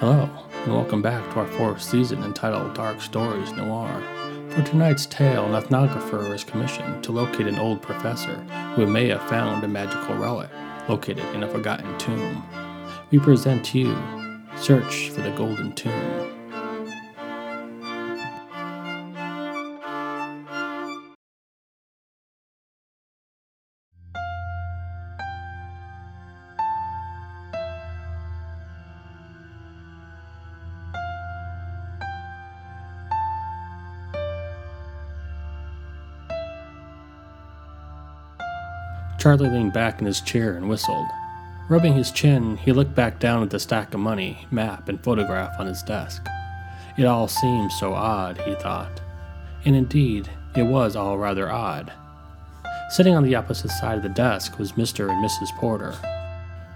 [0.00, 0.28] Hello,
[0.64, 4.02] and welcome back to our fourth season entitled Dark Stories Noir.
[4.50, 8.34] For tonight's tale, an ethnographer is commissioned to locate an old professor
[8.74, 10.50] who may have found a magical relic
[10.86, 12.44] located in a forgotten tomb.
[13.10, 13.96] We present to you
[14.58, 16.15] Search for the Golden Tomb.
[39.18, 41.06] Charlie leaned back in his chair and whistled.
[41.68, 45.58] Rubbing his chin, he looked back down at the stack of money, map, and photograph
[45.58, 46.24] on his desk.
[46.96, 49.00] It all seemed so odd, he thought.
[49.64, 51.92] And indeed, it was all rather odd.
[52.90, 55.10] Sitting on the opposite side of the desk was Mr.
[55.10, 55.48] and Mrs.
[55.56, 55.94] Porter.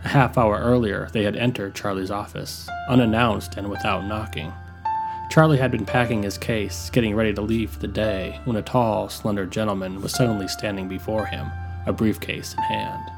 [0.05, 4.53] A half hour earlier, they had entered Charlie's office, unannounced and without knocking.
[5.31, 8.63] Charlie had been packing his case, getting ready to leave for the day, when a
[8.63, 11.49] tall, slender gentleman was suddenly standing before him
[11.87, 13.11] a briefcase in hand.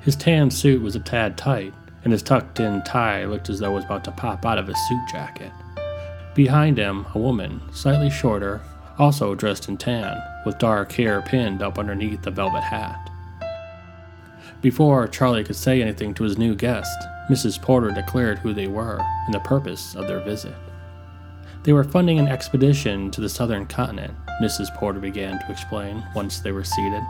[0.00, 1.72] His tan suit was a tad tight,
[2.04, 4.66] and his tucked in tie looked as though it was about to pop out of
[4.66, 5.52] his suit jacket.
[6.34, 8.60] Behind him, a woman, slightly shorter,
[8.98, 13.10] also dressed in tan, with dark hair pinned up underneath the velvet hat.
[14.60, 16.96] Before Charlie could say anything to his new guest,
[17.30, 17.60] Mrs.
[17.60, 20.54] Porter declared who they were and the purpose of their visit.
[21.62, 24.74] They were funding an expedition to the southern continent, Mrs.
[24.74, 27.02] Porter began to explain once they were seated.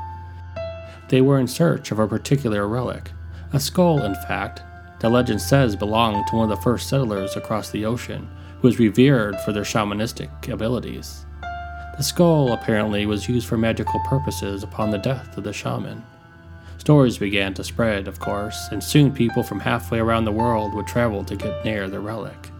[1.08, 3.10] They were in search of a particular relic,
[3.52, 4.62] a skull, in fact,
[5.00, 8.28] that legend says belonged to one of the first settlers across the ocean,
[8.60, 11.27] who was revered for their shamanistic abilities.
[11.97, 16.02] The skull apparently was used for magical purposes upon the death of the shaman.
[16.78, 20.87] Stories began to spread, of course, and soon people from halfway around the world would
[20.87, 22.50] travel to get near the relic.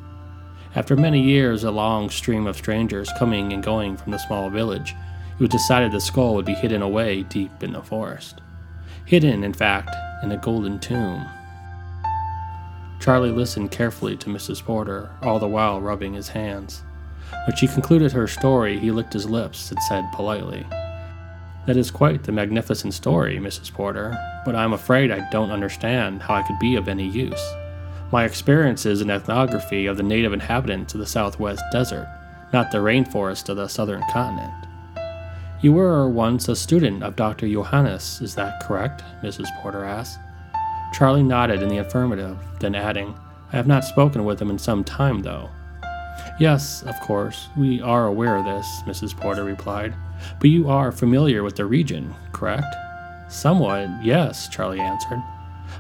[0.77, 4.95] After many years, a long stream of strangers coming and going from the small village,
[5.39, 8.41] was decided the skull would be hidden away deep in the forest.
[9.07, 9.91] Hidden, in fact,
[10.23, 11.27] in a golden tomb.
[13.01, 14.65] Charlie listened carefully to Mrs.
[14.65, 16.83] Porter, all the while rubbing his hands.
[17.47, 20.65] When she concluded her story, he licked his lips and said politely,
[21.67, 23.73] That is quite the magnificent story, Mrs.
[23.73, 24.17] Porter,
[24.47, 27.43] but I'm afraid I don't understand how I could be of any use.
[28.11, 32.09] My experience is in ethnography of the native inhabitants of the southwest desert,
[32.53, 34.67] not the rainforest of the southern continent.
[35.65, 37.49] You were once a student of Dr.
[37.49, 39.03] Johannes, is that correct?
[39.23, 39.47] Mrs.
[39.63, 40.19] Porter asked.
[40.93, 43.19] Charlie nodded in the affirmative, then adding,
[43.51, 45.49] I have not spoken with him in some time, though.
[46.39, 49.17] Yes, of course, we are aware of this, Mrs.
[49.17, 49.95] Porter replied.
[50.39, 52.77] But you are familiar with the region, correct?
[53.31, 55.23] Somewhat, yes, Charlie answered.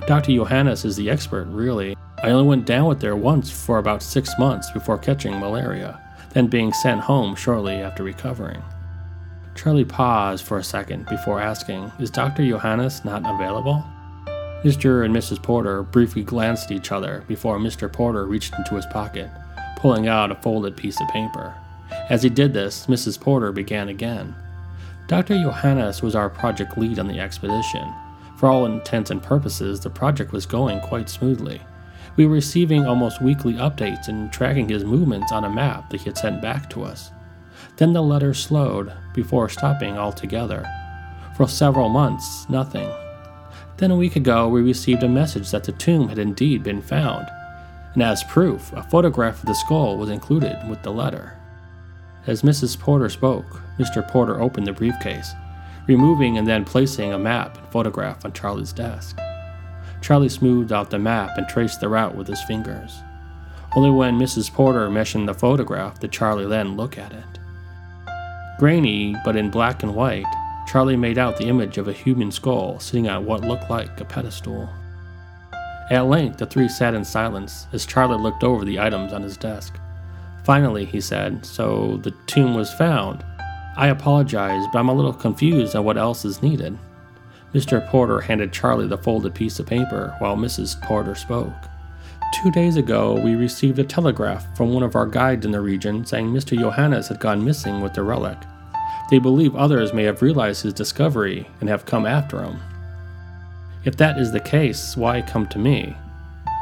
[0.06, 0.33] Dr.
[0.33, 1.95] Johannes is the expert, really.
[2.22, 6.47] I only went down with there once for about six months before catching malaria, then
[6.47, 8.62] being sent home shortly after recovering.
[9.54, 12.47] Charlie paused for a second before asking, Is Dr.
[12.47, 13.84] Johannes not available?
[14.65, 15.04] Mr.
[15.04, 15.42] and Mrs.
[15.42, 17.92] Porter briefly glanced at each other before Mr.
[17.92, 19.31] Porter reached into his pocket,
[19.76, 21.54] pulling out a folded piece of paper.
[22.09, 23.20] As he did this, Mrs.
[23.20, 24.34] Porter began again.
[25.06, 25.34] Dr.
[25.34, 27.92] Johannes was our project lead on the expedition.
[28.38, 31.60] For all intents and purposes, the project was going quite smoothly.
[32.16, 36.04] We were receiving almost weekly updates and tracking his movements on a map that he
[36.06, 37.10] had sent back to us.
[37.76, 40.64] Then the letter slowed before stopping altogether.
[41.36, 42.90] For several months, nothing.
[43.76, 47.28] Then a week ago, we received a message that the tomb had indeed been found,
[47.94, 51.36] and as proof, a photograph of the skull was included with the letter.
[52.26, 52.78] As Mrs.
[52.78, 54.06] Porter spoke, Mr.
[54.06, 55.32] Porter opened the briefcase,
[55.88, 59.18] removing and then placing a map and photograph on Charlie's desk.
[60.00, 63.02] Charlie smoothed out the map and traced the route with his fingers.
[63.74, 64.52] Only when Mrs.
[64.52, 67.38] Porter mentioned the photograph did Charlie then look at it.
[68.59, 70.27] Grainy, but in black and white,
[70.68, 74.04] Charlie made out the image of a human skull sitting on what looked like a
[74.04, 74.68] pedestal.
[75.91, 79.36] At length, the three sat in silence as Charlie looked over the items on his
[79.36, 79.78] desk.
[80.45, 83.24] Finally, he said, So the tomb was found.
[83.77, 86.78] I apologize, but I'm a little confused on what else is needed.
[87.53, 87.86] Mr.
[87.89, 90.80] Porter handed Charlie the folded piece of paper while Mrs.
[90.83, 91.53] Porter spoke.
[92.42, 96.04] Two days ago, we received a telegraph from one of our guides in the region
[96.04, 96.59] saying Mr.
[96.59, 98.36] Johannes had gone missing with the relic.
[99.09, 102.59] They believe others may have realized his discovery and have come after him.
[103.84, 105.97] If that is the case, why come to me?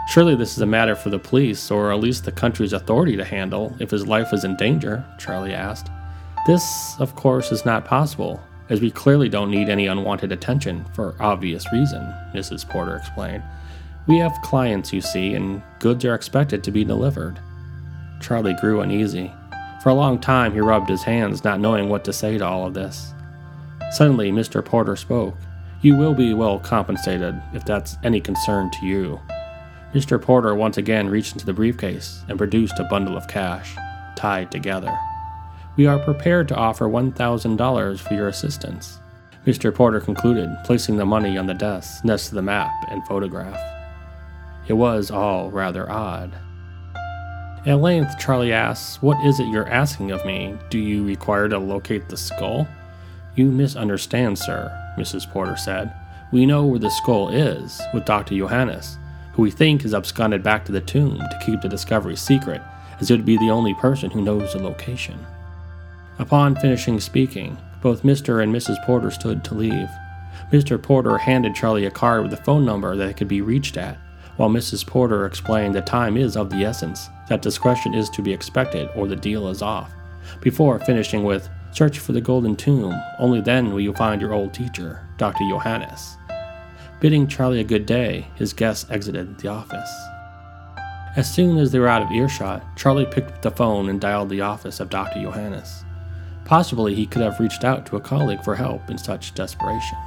[0.08, 3.24] Surely this is a matter for the police, or at least the country's authority to
[3.24, 5.88] handle, if his life is in danger, Charlie asked.
[6.46, 11.16] This, of course, is not possible, as we clearly don't need any unwanted attention for
[11.18, 12.02] obvious reason,
[12.34, 12.68] Mrs.
[12.68, 13.42] Porter explained.
[14.06, 17.38] We have clients, you see, and goods are expected to be delivered.
[18.20, 19.32] Charlie grew uneasy.
[19.82, 22.66] For a long time, he rubbed his hands, not knowing what to say to all
[22.66, 23.12] of this.
[23.92, 24.64] Suddenly, Mr.
[24.64, 25.36] Porter spoke.
[25.82, 29.20] You will be well compensated, if that's any concern to you.
[29.92, 30.20] Mr.
[30.20, 33.76] Porter once again reached into the briefcase and produced a bundle of cash,
[34.16, 34.96] tied together.
[35.76, 39.00] We are prepared to offer $1,000 for your assistance.
[39.46, 39.74] Mr.
[39.74, 43.81] Porter concluded, placing the money on the desk next to the map and photograph.
[44.72, 46.32] It was all rather odd.
[47.66, 50.56] At length, Charlie asks, What is it you're asking of me?
[50.70, 52.66] Do you require to locate the skull?
[53.36, 55.30] You misunderstand, sir, Mrs.
[55.30, 55.92] Porter said.
[56.32, 58.34] We know where the skull is, with Dr.
[58.34, 58.96] Johannes,
[59.34, 62.62] who we think has absconded back to the tomb to keep the discovery secret,
[62.98, 65.18] as he would be the only person who knows the location.
[66.18, 68.42] Upon finishing speaking, both Mr.
[68.42, 68.82] and Mrs.
[68.86, 69.90] Porter stood to leave.
[70.50, 70.82] Mr.
[70.82, 73.98] Porter handed Charlie a card with a phone number that could be reached at,
[74.36, 74.86] while Mrs.
[74.86, 79.06] Porter explained that time is of the essence, that discretion is to be expected or
[79.06, 79.90] the deal is off,
[80.40, 84.52] before finishing with, Search for the golden tomb, only then will you find your old
[84.52, 85.42] teacher, Dr.
[85.48, 86.18] Johannes.
[87.00, 89.90] Bidding Charlie a good day, his guests exited the office.
[91.16, 94.28] As soon as they were out of earshot, Charlie picked up the phone and dialed
[94.28, 95.22] the office of Dr.
[95.22, 95.82] Johannes.
[96.44, 99.98] Possibly he could have reached out to a colleague for help in such desperation.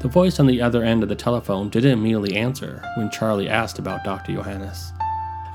[0.00, 3.78] The voice on the other end of the telephone didn't immediately answer when Charlie asked
[3.78, 4.32] about Dr.
[4.32, 4.94] Johannes.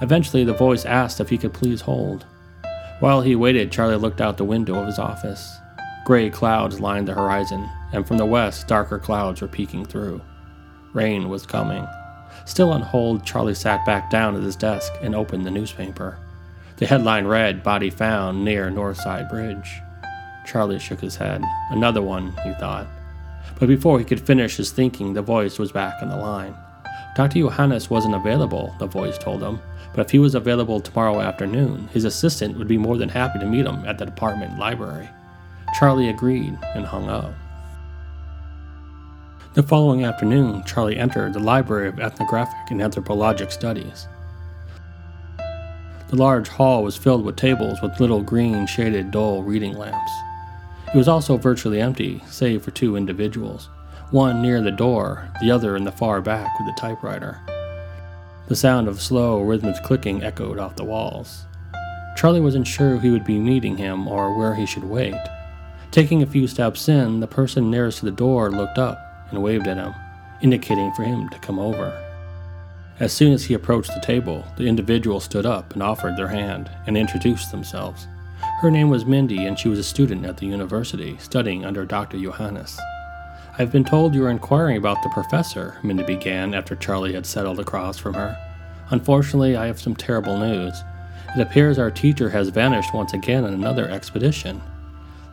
[0.02, 2.26] Eventually, the voice asked if he could please hold.
[3.00, 5.58] While he waited, Charlie looked out the window of his office.
[6.06, 10.22] Gray clouds lined the horizon, and from the west, darker clouds were peeking through.
[10.94, 11.88] Rain was coming.
[12.46, 16.20] Still on hold, Charlie sat back down at his desk and opened the newspaper.
[16.78, 19.82] The headline read, Body found near Northside Bridge.
[20.46, 21.42] Charlie shook his head.
[21.72, 22.86] Another one, he thought.
[23.60, 26.56] But before he could finish his thinking, the voice was back on the line.
[27.16, 27.40] Dr.
[27.40, 29.60] Johannes wasn't available, the voice told him,
[29.94, 33.46] but if he was available tomorrow afternoon, his assistant would be more than happy to
[33.46, 35.08] meet him at the department library.
[35.80, 37.34] Charlie agreed and hung up.
[39.54, 44.10] The following afternoon, Charlie entered the Library of Ethnographic and Anthropologic Studies.
[46.10, 50.12] The large hall was filled with tables with little green shaded dull reading lamps.
[50.94, 53.70] It was also virtually empty, save for two individuals,
[54.12, 57.42] one near the door, the other in the far back with a typewriter.
[58.48, 61.46] The sound of slow, rhythmic clicking echoed off the walls.
[62.16, 65.20] Charlie wasn't sure who would be meeting him or where he should wait.
[65.92, 69.68] Taking a few steps in, the person nearest to the door looked up and waved
[69.68, 69.94] at him,
[70.42, 72.02] indicating for him to come over.
[73.00, 76.72] As soon as he approached the table, the individual stood up and offered their hand
[76.88, 78.08] and introduced themselves.
[78.62, 82.18] Her name was Mindy, and she was a student at the university, studying under Dr.
[82.18, 82.80] Johannes.
[83.58, 87.60] I've been told you are inquiring about the professor, Mindy began after Charlie had settled
[87.60, 88.38] across from her.
[88.92, 90.74] Unfortunately, I have some terrible news.
[91.36, 94.62] It appears our teacher has vanished once again on another expedition.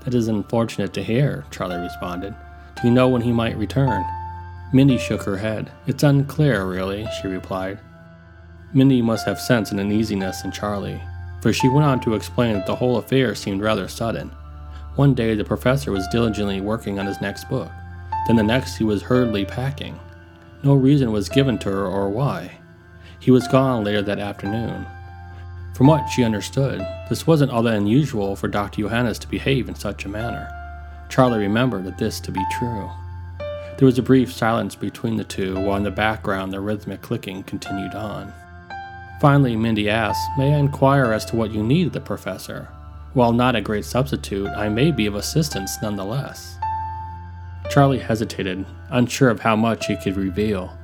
[0.05, 2.35] That is unfortunate to hear, Charlie responded.
[2.81, 4.05] Do you know when he might return?
[4.73, 5.71] Mindy shook her head.
[5.87, 7.79] It's unclear, really, she replied.
[8.73, 11.01] Mindy must have sensed an uneasiness in Charlie,
[11.43, 14.31] for she went on to explain that the whole affair seemed rather sudden.
[14.94, 17.70] One day the professor was diligently working on his next book,
[18.27, 19.99] then the next he was hurriedly packing.
[20.63, 22.58] No reason was given to her or why.
[23.19, 24.87] He was gone later that afternoon.
[25.75, 28.82] From what she understood, this wasn't all that unusual for Dr.
[28.82, 30.49] Johannes to behave in such a manner.
[31.08, 32.89] Charlie remembered this to be true.
[33.79, 37.43] There was a brief silence between the two, while in the background the rhythmic clicking
[37.43, 38.32] continued on.
[39.22, 42.67] Finally, Mindy asked, May I inquire as to what you need the professor?
[43.12, 46.58] While not a great substitute, I may be of assistance nonetheless.
[47.70, 50.76] Charlie hesitated, unsure of how much he could reveal.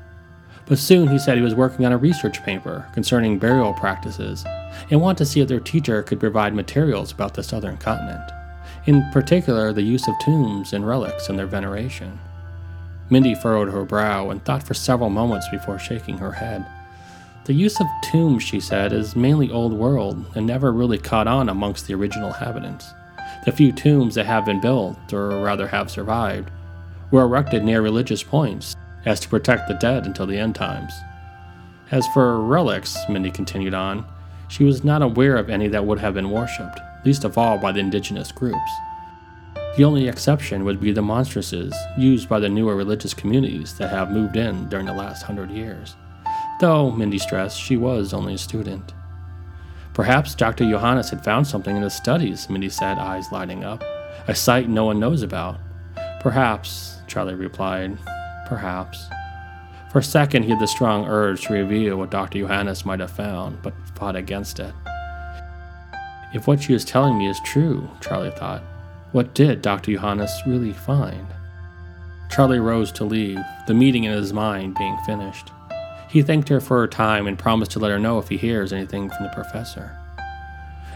[0.66, 4.44] But soon he said he was working on a research paper concerning burial practices
[4.88, 8.30] and wanted to see if their teacher could provide materials about the southern continent,
[8.86, 12.20] in particular the use of tombs and relics and their veneration.
[13.10, 16.64] Mindy furrowed her brow and thought for several moments before shaking her head.
[17.48, 21.48] The use of tombs, she said, is mainly old world and never really caught on
[21.48, 22.92] amongst the original inhabitants.
[23.46, 26.50] The few tombs that have been built, or rather have survived,
[27.10, 28.76] were erected near religious points,
[29.06, 30.92] as to protect the dead until the end times.
[31.90, 34.04] As for relics, Mindy continued on,
[34.48, 37.72] she was not aware of any that would have been worshipped, least of all by
[37.72, 38.70] the indigenous groups.
[39.78, 44.10] The only exception would be the monstrances used by the newer religious communities that have
[44.10, 45.96] moved in during the last hundred years.
[46.60, 48.92] Though, Mindy stressed, she was only a student.
[49.94, 50.68] Perhaps Dr.
[50.68, 53.84] Johannes had found something in his studies, Mindy said, eyes lighting up.
[54.26, 55.58] A site no one knows about.
[56.20, 57.96] Perhaps, Charlie replied.
[58.46, 59.06] Perhaps.
[59.92, 62.40] For a second, he had the strong urge to reveal what Dr.
[62.40, 64.74] Johannes might have found, but fought against it.
[66.34, 68.62] If what she is telling me is true, Charlie thought,
[69.12, 69.92] what did Dr.
[69.92, 71.26] Johannes really find?
[72.30, 75.50] Charlie rose to leave, the meeting in his mind being finished.
[76.08, 78.72] He thanked her for her time and promised to let her know if he hears
[78.72, 79.96] anything from the professor.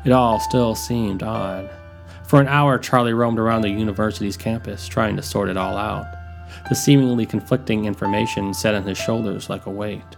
[0.04, 1.68] It all still seemed odd.
[2.24, 6.06] For an hour, Charlie roamed around the university's campus, trying to sort it all out.
[6.68, 10.16] The seemingly conflicting information sat on his shoulders like a weight.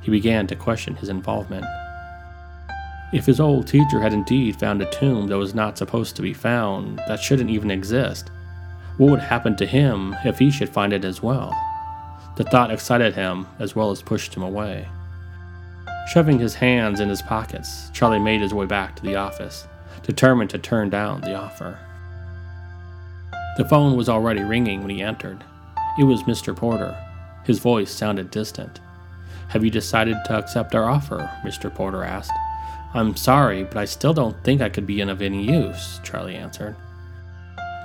[0.00, 1.64] He began to question his involvement.
[3.12, 6.34] If his old teacher had indeed found a tomb that was not supposed to be
[6.34, 8.30] found, that shouldn't even exist,
[8.96, 11.52] what would happen to him if he should find it as well?
[12.36, 14.88] The thought excited him as well as pushed him away.
[16.08, 19.66] Shoving his hands in his pockets, Charlie made his way back to the office,
[20.02, 21.78] determined to turn down the offer.
[23.56, 25.44] The phone was already ringing when he entered.
[25.98, 26.54] It was Mr.
[26.56, 26.96] Porter.
[27.44, 28.80] His voice sounded distant.
[29.48, 31.30] Have you decided to accept our offer?
[31.44, 31.72] Mr.
[31.72, 32.32] Porter asked.
[32.94, 36.74] I'm sorry, but I still don't think I could be of any use, Charlie answered.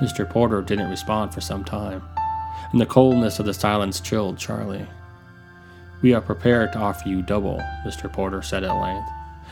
[0.01, 0.27] Mr.
[0.27, 2.01] Porter didn't respond for some time,
[2.71, 4.87] and the coldness of the silence chilled Charlie.
[6.01, 8.11] We are prepared to offer you double, Mr.
[8.11, 9.09] Porter said at length,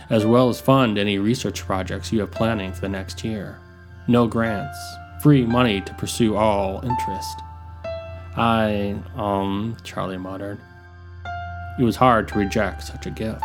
[0.09, 3.59] as well as fund any research projects you have planning for the next year.
[4.07, 4.77] No grants,
[5.21, 7.41] free money to pursue all interest.
[8.37, 10.59] I, um, Charlie muttered.
[11.79, 13.43] It was hard to reject such a gift.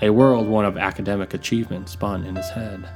[0.00, 2.88] A world one of academic achievement spun in his head.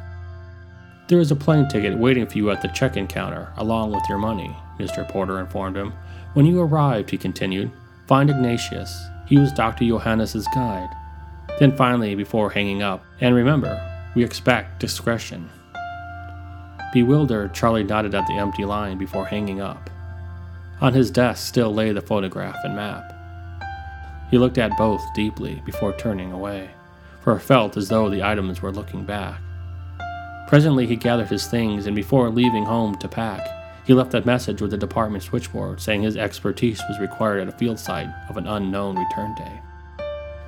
[1.09, 4.09] There is a plane ticket waiting for you at the check in counter, along with
[4.09, 5.09] your money, Mr.
[5.09, 5.93] Porter informed him.
[6.35, 7.71] When you arrived, he continued,
[8.07, 9.07] find Ignatius.
[9.27, 9.87] He was Dr.
[9.87, 10.89] Johannes's guide.
[11.59, 13.81] Then finally, before hanging up, and remember,
[14.15, 15.49] we expect discretion.
[16.93, 19.91] Bewildered, Charlie nodded at the empty line before hanging up.
[20.81, 23.13] On his desk still lay the photograph and map.
[24.31, 26.71] He looked at both deeply before turning away
[27.27, 29.41] for it felt as though the items were looking back.
[30.47, 33.47] Presently, he gathered his things, and before leaving home to pack,
[33.85, 37.59] he left a message with the department switchboard saying his expertise was required at a
[37.59, 39.63] field site of an unknown return date.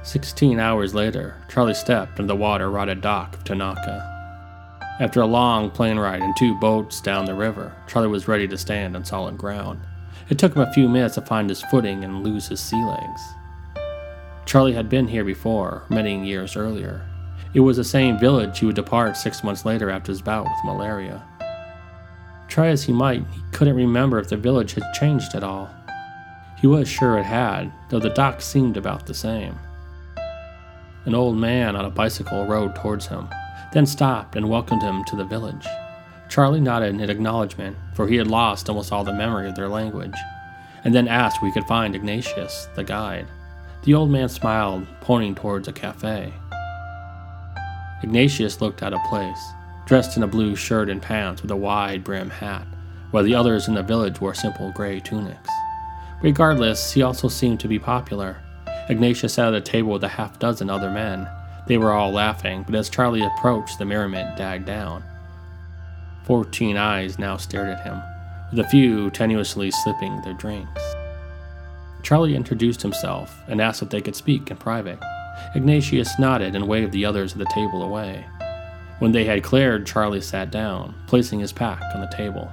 [0.02, 4.14] Sixteen hours later, Charlie stepped on the water rotted dock of Tanaka.
[5.00, 8.58] After a long plane ride and two boats down the river, Charlie was ready to
[8.58, 9.80] stand on solid ground.
[10.28, 13.22] It took him a few minutes to find his footing and lose his sea legs.
[14.46, 17.07] Charlie had been here before, many years earlier.
[17.54, 20.64] It was the same village he would depart six months later after his bout with
[20.64, 21.22] malaria.
[22.48, 25.70] Try as he might, he couldn't remember if the village had changed at all.
[26.58, 29.58] He was sure it had, though the dock seemed about the same.
[31.04, 33.28] An old man on a bicycle rode towards him,
[33.72, 35.66] then stopped and welcomed him to the village.
[36.28, 40.16] Charlie nodded in acknowledgement, for he had lost almost all the memory of their language,
[40.84, 43.26] and then asked where he could find Ignatius, the guide.
[43.84, 46.32] The old man smiled, pointing towards a cafe.
[48.02, 49.52] Ignatius looked out of place,
[49.86, 52.66] dressed in a blue shirt and pants with a wide brim hat,
[53.10, 55.50] while the others in the village wore simple gray tunics.
[56.22, 58.38] Regardless, he also seemed to be popular.
[58.88, 61.28] Ignatius sat at a table with a half dozen other men.
[61.66, 65.02] They were all laughing, but as Charlie approached, the merriment died down.
[66.24, 68.00] Fourteen eyes now stared at him,
[68.50, 70.82] with a few tenuously sipping their drinks.
[72.02, 74.98] Charlie introduced himself and asked if they could speak in private.
[75.54, 78.24] Ignatius nodded and waved the others at the table away.
[78.98, 82.50] When they had cleared, Charlie sat down, placing his pack on the table.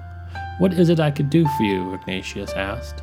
[0.60, 1.94] What is it I could do for you?
[1.94, 3.02] Ignatius asked.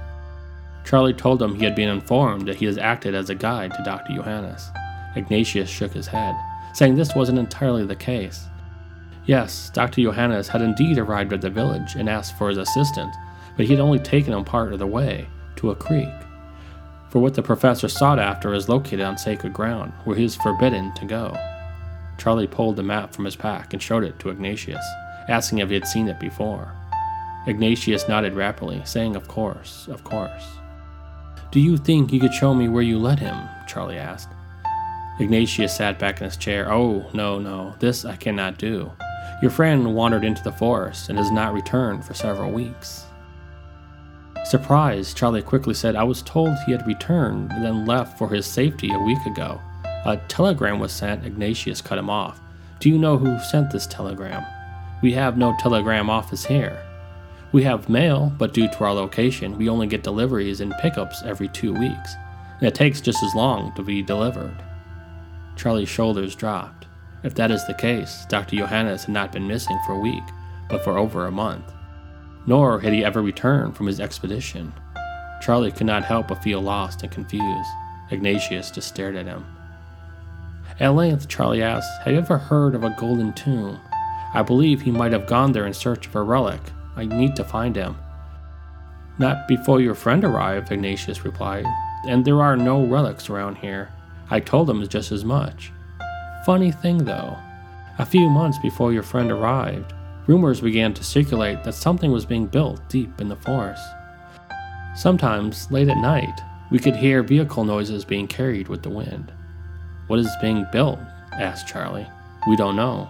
[0.84, 3.82] Charlie told him he had been informed that he has acted as a guide to
[3.84, 4.14] Dr.
[4.14, 4.70] Johannes.
[5.16, 6.34] Ignatius shook his head,
[6.72, 8.46] saying this wasn't entirely the case.
[9.26, 10.02] Yes, Dr.
[10.02, 13.14] Johannes had indeed arrived at the village and asked for his assistance,
[13.56, 16.08] but he had only taken him part of the way to a creek
[17.12, 20.90] for what the professor sought after is located on sacred ground, where he is forbidden
[20.94, 21.36] to go.
[22.16, 24.82] Charlie pulled the map from his pack and showed it to Ignatius,
[25.28, 26.74] asking if he had seen it before.
[27.46, 30.46] Ignatius nodded rapidly, saying, Of course, of course.
[31.50, 33.36] Do you think you could show me where you led him?
[33.68, 34.30] Charlie asked.
[35.20, 36.72] Ignatius sat back in his chair.
[36.72, 38.90] Oh, no, no, this I cannot do.
[39.42, 43.04] Your friend wandered into the forest and has not returned for several weeks.
[44.44, 48.44] Surprised, Charlie quickly said, I was told he had returned and then left for his
[48.44, 49.60] safety a week ago.
[50.04, 51.24] A telegram was sent.
[51.24, 52.40] Ignatius cut him off.
[52.80, 54.44] Do you know who sent this telegram?
[55.00, 56.82] We have no telegram office here.
[57.52, 61.48] We have mail, but due to our location, we only get deliveries and pickups every
[61.48, 62.14] two weeks,
[62.58, 64.56] and it takes just as long to be delivered.
[65.54, 66.86] Charlie's shoulders dropped.
[67.22, 68.56] If that is the case, Dr.
[68.56, 70.24] Johannes had not been missing for a week,
[70.68, 71.72] but for over a month
[72.46, 74.72] nor had he ever returned from his expedition.
[75.40, 77.70] Charlie could not help but feel lost and confused.
[78.10, 79.44] Ignatius just stared at him.
[80.78, 83.78] At length, Charlie asked, Have you ever heard of a golden tomb?
[84.34, 86.60] I believe he might have gone there in search of a relic.
[86.96, 87.96] I need to find him.
[89.18, 91.66] Not before your friend arrived, Ignatius replied,
[92.08, 93.90] and there are no relics around here.
[94.30, 95.70] I told him just as much.
[96.46, 97.36] Funny thing, though,
[97.98, 99.92] a few months before your friend arrived,
[100.26, 103.82] rumors began to circulate that something was being built deep in the forest.
[104.94, 109.32] Sometimes, late at night, we could hear vehicle noises being carried with the wind.
[110.06, 110.98] What is being built?
[111.32, 112.06] asked Charlie.
[112.46, 113.08] We don't know.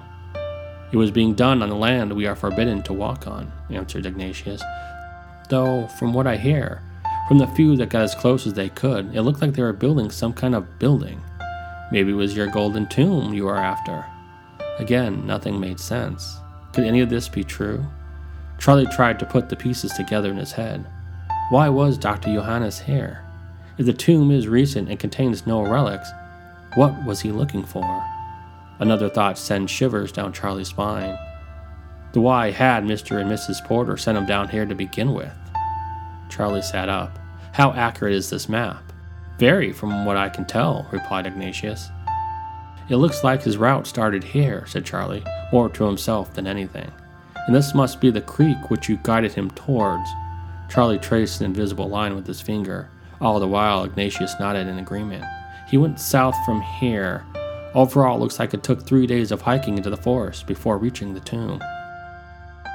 [0.93, 4.63] It was being done on the land we are forbidden to walk on, answered Ignatius.
[5.49, 6.83] Though, from what I hear,
[7.29, 9.73] from the few that got as close as they could, it looked like they were
[9.73, 11.21] building some kind of building.
[11.91, 14.05] Maybe it was your golden tomb you are after.
[14.79, 16.42] Again, nothing made sense.
[16.73, 17.85] Could any of this be true?
[18.59, 20.87] Charlie tried to put the pieces together in his head.
[21.51, 22.33] Why was Dr.
[22.33, 23.25] Johannes here?
[23.77, 26.11] If the tomb is recent and contains no relics,
[26.75, 28.05] what was he looking for?
[28.79, 31.19] Another thought sent shivers down Charlie's spine.
[32.13, 33.21] The why had Mr.
[33.21, 33.65] and Mrs.
[33.65, 35.33] Porter sent him down here to begin with?
[36.31, 37.19] Charlie sat up.
[37.53, 38.83] How accurate is this map?
[39.39, 41.91] Very, from what I can tell, replied Ignatius.
[42.89, 46.91] It looks like his route started here, said Charlie, more to himself than anything.
[47.47, 50.09] And this must be the creek which you guided him towards.
[50.69, 52.89] Charlie traced an invisible line with his finger.
[53.21, 55.25] All the while, Ignatius nodded in agreement.
[55.69, 57.25] He went south from here.
[57.75, 61.15] Overall, it looks like it took three days of hiking into the forest before reaching
[61.15, 61.63] the tomb.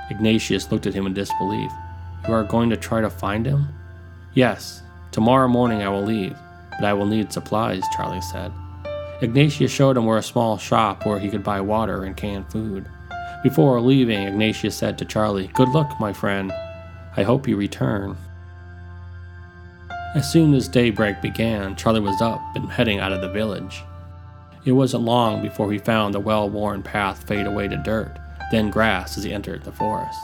[0.10, 1.72] Ignatius looked at him in disbelief.
[2.28, 3.68] You are going to try to find him?
[4.34, 4.82] Yes.
[5.12, 6.38] Tomorrow morning I will leave,
[6.72, 8.52] but I will need supplies, Charlie said.
[9.20, 12.88] Ignatius showed him where a small shop where he could buy water and canned food.
[13.42, 16.52] Before leaving, Ignatius said to Charlie, Good luck, my friend.
[17.16, 18.16] I hope you return.
[20.14, 23.84] As soon as daybreak began, Charlie was up and heading out of the village.
[24.66, 28.20] It wasn't long before he found the well worn path fade away to dirt,
[28.52, 30.20] then grass as he entered the forest.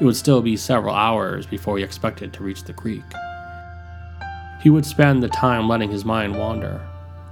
[0.00, 3.04] It would still be several hours before he expected to reach the creek.
[4.62, 6.80] He would spend the time letting his mind wander,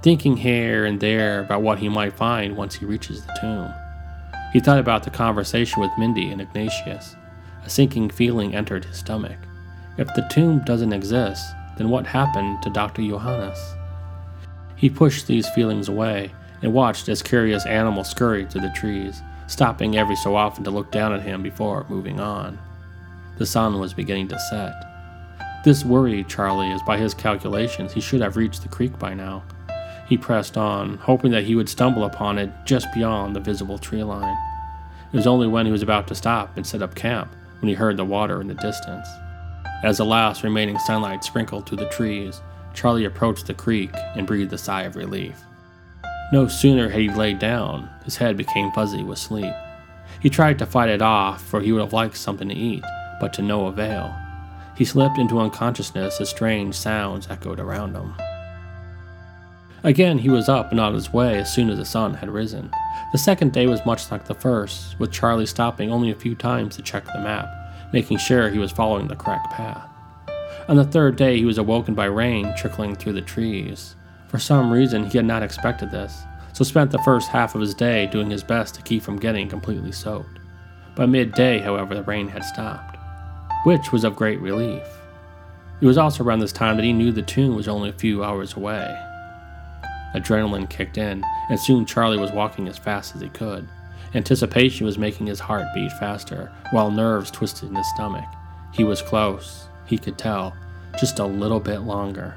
[0.05, 3.73] thinking here and there about what he might find once he reaches the tomb.
[4.53, 7.15] He thought about the conversation with Mindy and Ignatius.
[7.65, 9.39] A sinking feeling entered his stomach.
[9.97, 11.43] If the tomb doesn't exist,
[11.75, 13.01] then what happened to Dr.
[13.01, 13.57] Johannes?
[14.75, 19.97] He pushed these feelings away and watched as curious animals scurried through the trees, stopping
[19.97, 22.59] every so often to look down at him before moving on.
[23.39, 24.75] The sun was beginning to set.
[25.63, 29.43] This worried Charlie, as by his calculations he should have reached the creek by now.
[30.07, 34.03] He pressed on, hoping that he would stumble upon it just beyond the visible tree
[34.03, 34.37] line.
[35.11, 37.75] It was only when he was about to stop and set up camp when he
[37.75, 39.07] heard the water in the distance.
[39.83, 42.41] As the last remaining sunlight sprinkled through the trees,
[42.73, 45.41] Charlie approached the creek and breathed a sigh of relief.
[46.31, 49.53] No sooner had he laid down, his head became fuzzy with sleep.
[50.19, 52.83] He tried to fight it off, for he would have liked something to eat,
[53.19, 54.13] but to no avail.
[54.75, 58.13] He slipped into unconsciousness as strange sounds echoed around him.
[59.85, 62.71] Again, he was up and on his way as soon as the sun had risen.
[63.11, 66.75] The second day was much like the first, with Charlie stopping only a few times
[66.75, 67.47] to check the map,
[67.93, 69.87] making sure he was following the correct path.
[70.67, 73.95] On the third day, he was awoken by rain trickling through the trees.
[74.27, 77.75] For some reason, he had not expected this, so spent the first half of his
[77.75, 80.39] day doing his best to keep from getting completely soaked.
[80.95, 82.97] By midday, however, the rain had stopped,
[83.65, 84.81] which was of great relief.
[85.79, 88.23] It was also around this time that he knew the tomb was only a few
[88.23, 88.99] hours away.
[90.15, 93.67] Adrenaline kicked in, and soon Charlie was walking as fast as he could.
[94.13, 98.25] Anticipation was making his heart beat faster, while nerves twisted in his stomach.
[98.73, 100.55] He was close, he could tell,
[100.97, 102.35] just a little bit longer.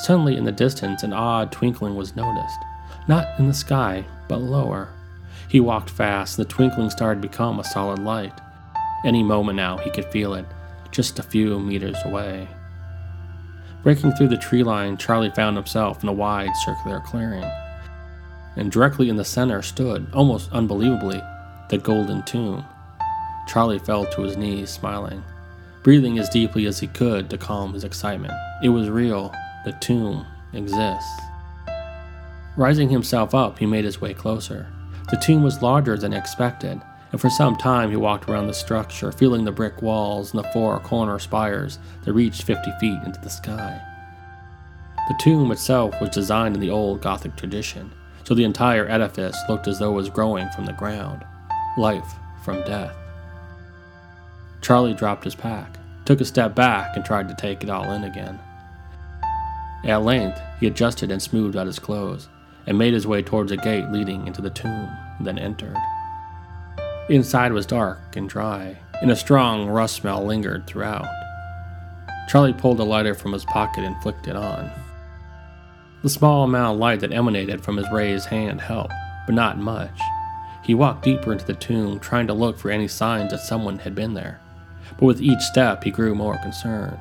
[0.00, 2.58] Suddenly, in the distance, an odd twinkling was noticed.
[3.06, 4.88] Not in the sky, but lower.
[5.48, 8.40] He walked fast, and the twinkling started to become a solid light.
[9.04, 10.46] Any moment now, he could feel it,
[10.90, 12.48] just a few meters away.
[13.82, 17.50] Breaking through the tree line, Charlie found himself in a wide circular clearing.
[18.56, 21.22] And directly in the center stood, almost unbelievably,
[21.70, 22.64] the golden tomb.
[23.48, 25.24] Charlie fell to his knees, smiling,
[25.82, 28.34] breathing as deeply as he could to calm his excitement.
[28.62, 29.34] It was real.
[29.64, 31.20] The tomb exists.
[32.56, 34.66] Rising himself up, he made his way closer.
[35.10, 36.80] The tomb was larger than expected,
[37.12, 40.48] and for some time he walked around the structure, feeling the brick walls and the
[40.52, 43.80] four corner spires that reached 50 feet into the sky.
[45.08, 47.92] The tomb itself was designed in the old Gothic tradition,
[48.24, 51.24] so the entire edifice looked as though it was growing from the ground
[51.76, 52.94] life from death.
[54.60, 58.04] Charlie dropped his pack, took a step back and tried to take it all in
[58.04, 58.38] again.
[59.84, 62.28] At length, he adjusted and smoothed out his clothes
[62.66, 65.76] and made his way towards a gate leading into the tomb, then entered.
[67.10, 71.08] Inside was dark and dry, and a strong rust smell lingered throughout.
[72.28, 74.70] Charlie pulled a lighter from his pocket and flicked it on.
[76.04, 78.94] The small amount of light that emanated from his raised hand helped,
[79.26, 79.98] but not much.
[80.62, 83.96] He walked deeper into the tomb, trying to look for any signs that someone had
[83.96, 84.38] been there.
[84.96, 87.00] But with each step, he grew more concerned.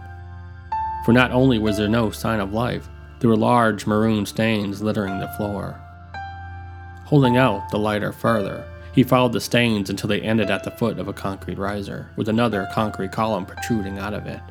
[1.05, 5.19] For not only was there no sign of life, there were large maroon stains littering
[5.19, 5.79] the floor.
[7.05, 8.65] Holding out the lighter further,
[8.99, 12.27] he followed the stains until they ended at the foot of a concrete riser, with
[12.27, 14.41] another concrete column protruding out of it.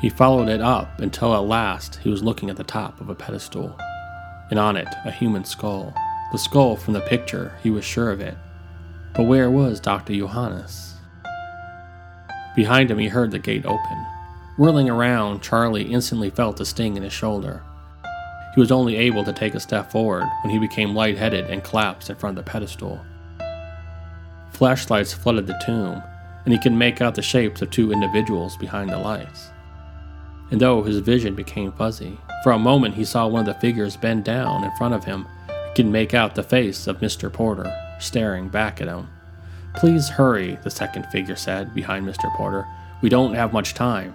[0.00, 3.14] He followed it up until at last he was looking at the top of a
[3.14, 3.78] pedestal,
[4.50, 5.94] and on it a human skull.
[6.32, 8.36] The skull from the picture, he was sure of it.
[9.14, 10.12] But where was Dr.
[10.12, 10.94] Johannes?
[12.56, 14.06] Behind him, he heard the gate open.
[14.58, 17.62] Whirling around, Charlie instantly felt a sting in his shoulder.
[18.56, 22.10] He was only able to take a step forward when he became lightheaded and collapsed
[22.10, 23.06] in front of the pedestal.
[24.56, 26.02] Flashlights flooded the tomb,
[26.46, 29.50] and he could make out the shapes of two individuals behind the lights.
[30.50, 33.98] And though his vision became fuzzy, for a moment he saw one of the figures
[33.98, 35.26] bend down in front of him.
[35.46, 37.30] He could make out the face of Mr.
[37.30, 39.08] Porter, staring back at him.
[39.74, 42.34] Please hurry, the second figure said behind Mr.
[42.34, 42.66] Porter.
[43.02, 44.14] We don't have much time.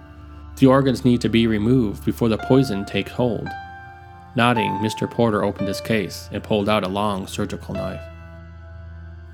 [0.56, 3.48] The organs need to be removed before the poison takes hold.
[4.36, 5.08] Nodding, Mr.
[5.08, 8.02] Porter opened his case and pulled out a long surgical knife.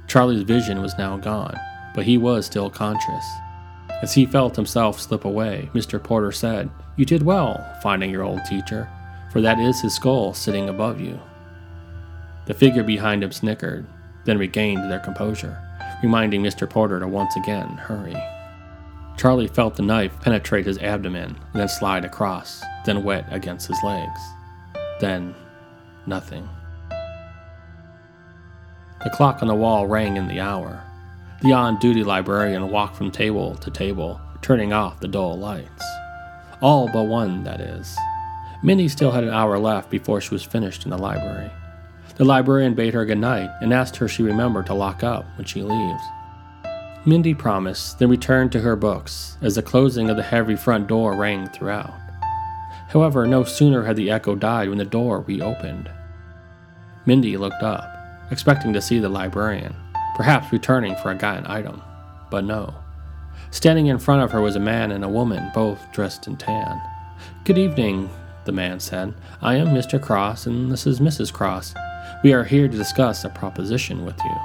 [0.08, 1.58] Charlie's vision was now gone,
[1.94, 3.26] but he was still conscious.
[4.02, 6.02] As he felt himself slip away, Mr.
[6.02, 8.90] Porter said, You did well, finding your old teacher,
[9.32, 11.20] for that is his skull sitting above you.
[12.46, 13.86] The figure behind him snickered,
[14.26, 15.62] then regained their composure,
[16.02, 16.70] reminding Mr.
[16.70, 18.16] Porter to once again hurry.
[19.18, 24.20] Charlie felt the knife penetrate his abdomen then slide across, then wet against his legs.
[25.02, 25.34] Then,
[26.06, 26.48] nothing.
[29.04, 30.84] The clock on the wall rang in the hour.
[31.44, 35.84] The on duty librarian walked from table to table, turning off the dull lights.
[36.62, 37.96] All but one, that is.
[38.64, 41.52] Mindy still had an hour left before she was finished in the library.
[42.16, 45.46] The librarian bade her good night and asked her she remember to lock up when
[45.46, 46.02] she leaves.
[47.06, 51.16] Mindy promised, then returned to her books as the closing of the heavy front door
[51.16, 51.94] rang throughout.
[52.90, 55.92] However, no sooner had the echo died when the door reopened.
[57.06, 57.97] Mindy looked up,
[58.32, 59.76] expecting to see the librarian,
[60.16, 61.82] perhaps returning for a gotten item,
[62.30, 62.74] but no.
[63.52, 66.82] Standing in front of her was a man and a woman, both dressed in tan.
[67.46, 68.10] Good evening,
[68.46, 69.14] the man said.
[69.42, 70.02] I am Mr.
[70.02, 71.32] Cross, and this is Mrs.
[71.32, 71.74] Cross.
[72.24, 74.36] We are here to discuss a proposition with you.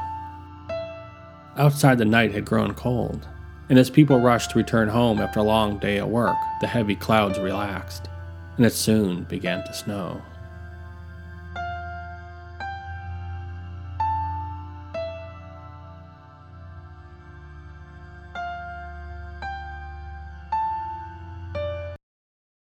[1.56, 3.26] Outside, the night had grown cold,
[3.68, 6.94] and as people rushed to return home after a long day at work, the heavy
[6.94, 8.08] clouds relaxed,
[8.56, 10.22] and it soon began to snow.